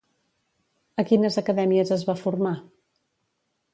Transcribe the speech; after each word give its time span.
A 1.03 1.05
quines 1.11 1.37
acadèmies 1.41 1.93
es 1.97 2.07
va 2.11 2.19
formar? 2.25 2.55